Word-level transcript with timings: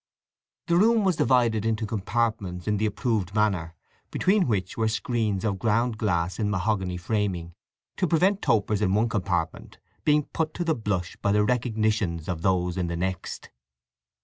The 0.65 0.77
room 0.77 1.03
was 1.05 1.15
divided 1.17 1.63
into 1.63 1.85
compartments 1.85 2.67
in 2.67 2.77
the 2.77 2.87
approved 2.87 3.35
manner, 3.35 3.75
between 4.09 4.47
which 4.47 4.75
were 4.75 4.87
screens 4.87 5.45
of 5.45 5.59
ground 5.59 5.99
glass 5.99 6.39
in 6.39 6.49
mahogany 6.49 6.97
framing, 6.97 7.53
to 7.97 8.07
prevent 8.07 8.41
topers 8.41 8.81
in 8.81 8.95
one 8.95 9.09
compartment 9.09 9.77
being 10.03 10.23
put 10.23 10.55
to 10.55 10.63
the 10.63 10.73
blush 10.73 11.17
by 11.17 11.31
the 11.31 11.43
recognitions 11.43 12.27
of 12.27 12.41
those 12.41 12.77
in 12.79 12.87
the 12.87 12.97
next. 12.97 13.51